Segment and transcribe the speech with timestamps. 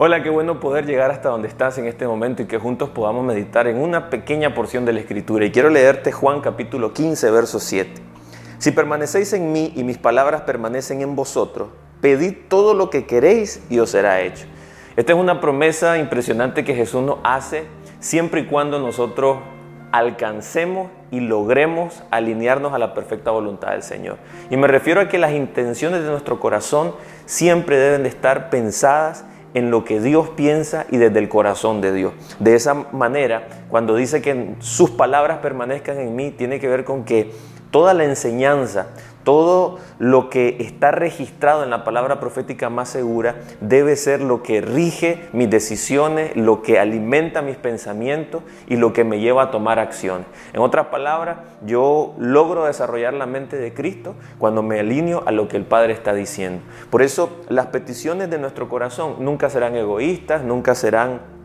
[0.00, 3.24] Hola, qué bueno poder llegar hasta donde estás en este momento y que juntos podamos
[3.24, 5.44] meditar en una pequeña porción de la Escritura.
[5.44, 8.00] Y quiero leerte Juan capítulo 15, verso 7.
[8.58, 13.60] Si permanecéis en mí y mis palabras permanecen en vosotros, pedid todo lo que queréis
[13.70, 14.46] y os será hecho.
[14.94, 17.64] Esta es una promesa impresionante que Jesús nos hace
[17.98, 19.38] siempre y cuando nosotros
[19.90, 24.18] alcancemos y logremos alinearnos a la perfecta voluntad del Señor.
[24.48, 26.94] Y me refiero a que las intenciones de nuestro corazón
[27.26, 31.92] siempre deben de estar pensadas en lo que Dios piensa y desde el corazón de
[31.92, 32.12] Dios.
[32.38, 37.04] De esa manera, cuando dice que sus palabras permanezcan en mí, tiene que ver con
[37.04, 37.32] que
[37.70, 38.88] toda la enseñanza,
[39.28, 44.62] todo lo que está registrado en la palabra profética más segura debe ser lo que
[44.62, 49.80] rige mis decisiones, lo que alimenta mis pensamientos y lo que me lleva a tomar
[49.80, 50.24] acción.
[50.54, 55.46] En otras palabras, yo logro desarrollar la mente de Cristo cuando me alineo a lo
[55.46, 56.62] que el Padre está diciendo.
[56.88, 61.37] Por eso las peticiones de nuestro corazón nunca serán egoístas, nunca serán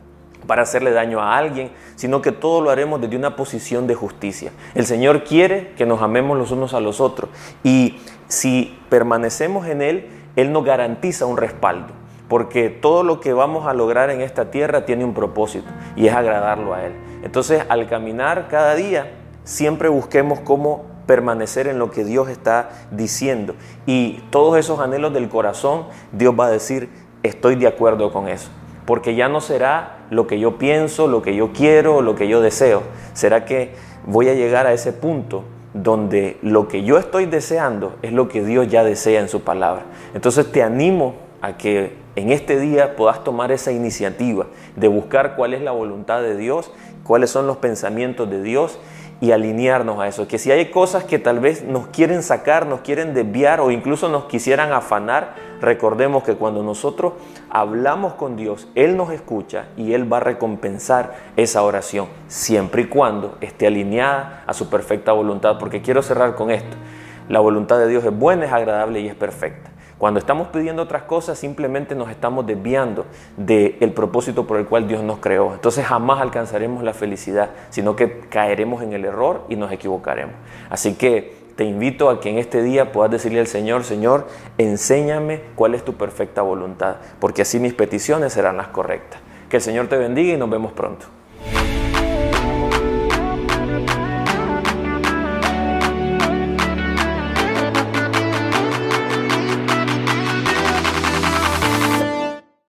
[0.48, 4.52] para hacerle daño a alguien, sino que todo lo haremos desde una posición de justicia.
[4.76, 7.30] El Señor quiere que nos amemos los unos a los otros
[7.64, 11.94] y si permanecemos en Él, Él nos garantiza un respaldo,
[12.28, 16.14] porque todo lo que vamos a lograr en esta tierra tiene un propósito y es
[16.14, 16.94] agradarlo a Él.
[17.24, 19.12] Entonces, al caminar cada día,
[19.44, 25.28] siempre busquemos cómo permanecer en lo que Dios está diciendo y todos esos anhelos del
[25.30, 26.90] corazón, Dios va a decir,
[27.24, 28.50] estoy de acuerdo con eso
[28.86, 32.42] porque ya no será lo que yo pienso, lo que yo quiero, lo que yo
[32.42, 32.84] deseo.
[33.14, 33.74] Será que
[34.06, 38.44] voy a llegar a ese punto donde lo que yo estoy deseando es lo que
[38.44, 39.84] Dios ya desea en su palabra.
[40.14, 45.54] Entonces te animo a que en este día puedas tomar esa iniciativa de buscar cuál
[45.54, 46.72] es la voluntad de Dios,
[47.04, 48.80] cuáles son los pensamientos de Dios
[49.22, 50.28] y alinearnos a eso.
[50.28, 54.10] Que si hay cosas que tal vez nos quieren sacar, nos quieren desviar o incluso
[54.10, 57.14] nos quisieran afanar, recordemos que cuando nosotros
[57.50, 62.86] hablamos con Dios, Él nos escucha y Él va a recompensar esa oración, siempre y
[62.86, 65.58] cuando esté alineada a su perfecta voluntad.
[65.58, 66.76] Porque quiero cerrar con esto.
[67.30, 69.72] La voluntad de Dios es buena, es agradable y es perfecta.
[69.98, 73.06] Cuando estamos pidiendo otras cosas, simplemente nos estamos desviando
[73.38, 75.54] del propósito por el cual Dios nos creó.
[75.54, 80.36] Entonces jamás alcanzaremos la felicidad, sino que caeremos en el error y nos equivocaremos.
[80.70, 84.28] Así que te invito a que en este día puedas decirle al Señor, Señor,
[84.58, 89.22] enséñame cuál es tu perfecta voluntad, porque así mis peticiones serán las correctas.
[89.50, 91.06] Que el Señor te bendiga y nos vemos pronto.